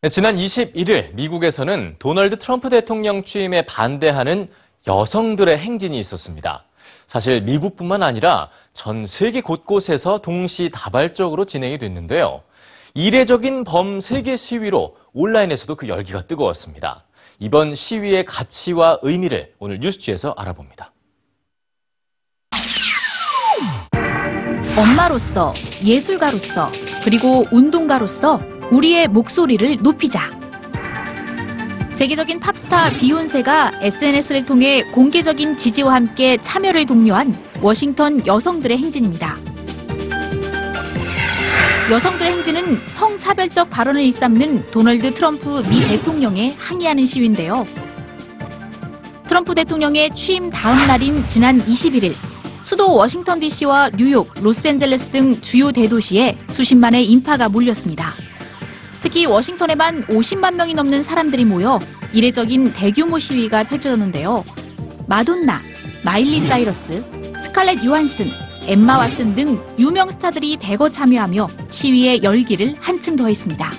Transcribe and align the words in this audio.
네, 0.00 0.08
지난 0.08 0.36
21일 0.36 1.12
미국에서는 1.14 1.96
도널드 1.98 2.38
트럼프 2.38 2.70
대통령 2.70 3.24
취임에 3.24 3.62
반대하는 3.62 4.48
여성들의 4.86 5.58
행진이 5.58 5.98
있었습니다. 5.98 6.66
사실 7.08 7.40
미국뿐만 7.40 8.04
아니라 8.04 8.48
전 8.72 9.08
세계 9.08 9.40
곳곳에서 9.40 10.18
동시다발적으로 10.18 11.46
진행이 11.46 11.78
됐는데요. 11.78 12.42
이례적인 12.94 13.64
범세계 13.64 14.36
시위로 14.36 14.94
온라인에서도 15.14 15.74
그 15.74 15.88
열기가 15.88 16.22
뜨거웠습니다. 16.22 17.04
이번 17.40 17.74
시위의 17.74 18.24
가치와 18.24 19.00
의미를 19.02 19.52
오늘 19.58 19.80
뉴스지에서 19.80 20.32
알아봅니다. 20.38 20.92
엄마로서, 24.76 25.52
예술가로서, 25.82 26.70
그리고 27.02 27.42
운동가로서 27.50 28.57
우리의 28.70 29.08
목소리를 29.08 29.78
높이자. 29.82 30.30
세계적인 31.92 32.38
팝스타 32.38 32.90
비욘세가 32.90 33.72
SNS를 33.80 34.44
통해 34.44 34.82
공개적인 34.92 35.56
지지와 35.56 35.94
함께 35.94 36.36
참여를 36.36 36.86
독려한 36.86 37.34
워싱턴 37.60 38.24
여성들의 38.26 38.76
행진입니다. 38.76 39.34
여성들의 41.90 42.32
행진은 42.32 42.76
성차별적 42.76 43.70
발언을 43.70 44.02
일삼는 44.02 44.66
도널드 44.66 45.14
트럼프 45.14 45.62
미 45.68 45.80
대통령에 45.80 46.54
항의하는 46.58 47.06
시위인데요. 47.06 47.66
트럼프 49.26 49.54
대통령의 49.54 50.10
취임 50.14 50.50
다음 50.50 50.86
날인 50.86 51.26
지난 51.26 51.60
21일 51.64 52.14
수도 52.62 52.94
워싱턴 52.94 53.40
DC와 53.40 53.90
뉴욕, 53.96 54.30
로스앤젤레스 54.42 55.08
등 55.08 55.40
주요 55.40 55.72
대도시에 55.72 56.36
수십만의 56.50 57.06
인파가 57.06 57.48
몰렸습니다. 57.48 58.14
특히 59.00 59.26
워싱턴에만 59.26 60.06
50만 60.06 60.54
명이 60.54 60.74
넘는 60.74 61.02
사람들이 61.02 61.44
모여 61.44 61.80
이례적인 62.12 62.72
대규모 62.72 63.18
시위가 63.18 63.64
펼쳐졌는데요. 63.64 64.44
마돈나, 65.06 65.58
마일리 66.04 66.40
사이러스, 66.40 67.02
스칼렛 67.44 67.84
요한슨, 67.84 68.26
엠마 68.66 68.98
왓슨 69.06 69.34
등 69.34 69.58
유명 69.78 70.10
스타들이 70.10 70.56
대거 70.58 70.90
참여하며 70.90 71.48
시위의 71.70 72.22
열기를 72.22 72.74
한층 72.80 73.16
더했습니다. 73.16 73.70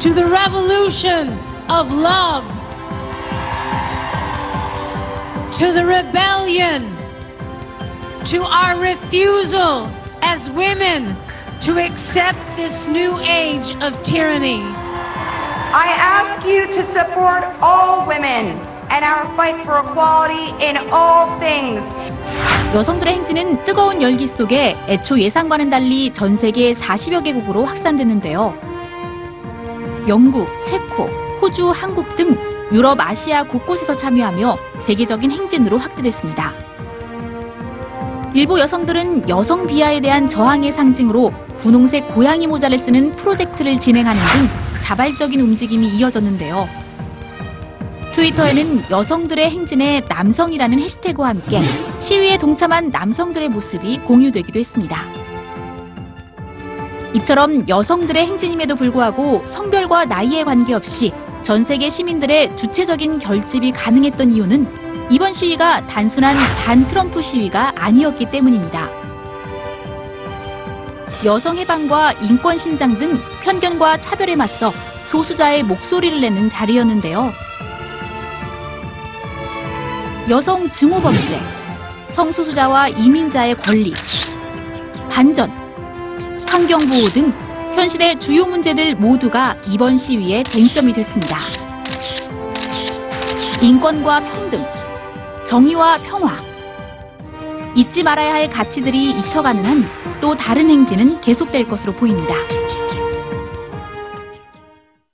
to 0.00 0.14
the 0.14 0.24
revolution 0.26 1.28
of 1.68 1.92
love, 1.92 2.42
to 5.52 5.70
the 5.74 5.84
rebellion, 5.84 6.96
to 8.24 8.42
our 8.42 8.80
refusal 8.80 9.90
as 10.22 10.48
women 10.50 11.14
to 11.60 11.78
accept 11.78 12.38
this 12.56 12.88
new 12.88 13.18
age 13.20 13.76
of 13.82 14.02
tyranny. 14.02 14.62
I 15.72 15.92
ask 16.00 16.46
you 16.46 16.66
to 16.66 16.82
support 16.82 17.44
all 17.60 18.06
women 18.08 18.56
and 18.90 19.04
our 19.04 19.26
fight 19.36 19.60
for 19.64 19.78
equality 19.78 20.56
in 20.64 20.76
all 20.90 21.38
things. 21.38 21.82
여성들의 22.74 23.12
행진은 23.12 23.64
뜨거운 23.64 24.00
열기 24.00 24.26
속에 24.26 24.74
애초 24.88 25.20
예상과는 25.20 25.68
달리 25.68 26.12
전 26.12 26.36
세계 26.38 26.72
40여 26.72 27.24
개국으로 27.24 27.66
확산됐는데요. 27.66 28.54
영국, 30.08 30.48
체코, 30.64 31.04
호주, 31.42 31.70
한국 31.70 32.16
등 32.16 32.34
유럽, 32.72 32.98
아시아 33.00 33.42
곳곳에서 33.42 33.94
참여하며 33.94 34.56
세계적인 34.86 35.30
행진으로 35.30 35.76
확대됐습니다. 35.76 36.69
일부 38.32 38.60
여성들은 38.60 39.28
여성 39.28 39.66
비하에 39.66 40.00
대한 40.00 40.28
저항의 40.28 40.70
상징으로 40.70 41.32
분홍색 41.58 42.14
고양이 42.14 42.46
모자를 42.46 42.78
쓰는 42.78 43.10
프로젝트를 43.16 43.78
진행하는 43.78 44.20
등 44.32 44.48
자발적인 44.80 45.40
움직임이 45.40 45.88
이어졌는데요. 45.88 46.68
트위터에는 48.12 48.84
여성들의 48.90 49.50
행진에 49.50 50.02
남성이라는 50.08 50.78
해시태그와 50.78 51.28
함께 51.30 51.58
시위에 52.00 52.38
동참한 52.38 52.90
남성들의 52.90 53.48
모습이 53.48 53.98
공유되기도 53.98 54.60
했습니다. 54.60 55.04
이처럼 57.14 57.68
여성들의 57.68 58.24
행진임에도 58.24 58.76
불구하고 58.76 59.42
성별과 59.46 60.04
나이에 60.04 60.44
관계없이 60.44 61.12
전 61.42 61.64
세계 61.64 61.90
시민들의 61.90 62.56
주체적인 62.56 63.18
결집이 63.18 63.72
가능했던 63.72 64.32
이유는 64.32 64.89
이번 65.10 65.32
시위가 65.32 65.88
단순한 65.88 66.36
반 66.64 66.86
트럼프 66.86 67.20
시위가 67.20 67.72
아니었기 67.74 68.30
때문입니다. 68.30 68.88
여성 71.24 71.58
해방과 71.58 72.12
인권 72.22 72.56
신장 72.56 72.96
등 72.96 73.20
편견과 73.42 73.98
차별에 73.98 74.36
맞서 74.36 74.72
소수자의 75.08 75.64
목소리를 75.64 76.20
내는 76.20 76.48
자리였는데요. 76.48 77.32
여성 80.28 80.70
증오 80.70 81.00
범죄, 81.00 81.40
성소수자와 82.10 82.90
이민자의 82.90 83.56
권리, 83.56 83.92
반전, 85.10 85.50
환경보호 86.48 87.08
등 87.08 87.32
현실의 87.74 88.20
주요 88.20 88.46
문제들 88.46 88.94
모두가 88.94 89.56
이번 89.66 89.98
시위의 89.98 90.44
쟁점이 90.44 90.92
됐습니다. 90.92 91.36
인권과 93.60 94.20
평등, 94.20 94.64
정의와 95.50 95.98
평화, 96.04 96.30
잊지 97.74 98.04
말아야 98.04 98.34
할 98.34 98.48
가치들이 98.48 99.10
잊혀가는 99.10 99.64
한 99.64 99.84
또 100.20 100.36
다른 100.36 100.68
행진은 100.68 101.20
계속될 101.22 101.66
것으로 101.66 101.92
보입니다. 101.94 102.34